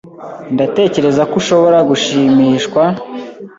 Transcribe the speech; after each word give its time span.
Ndatekereza 0.53 1.21
ko 1.29 1.35
ushobora 1.41 1.77
gushimishwa... 1.89 2.81